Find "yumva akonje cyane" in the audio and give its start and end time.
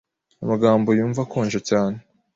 0.97-1.97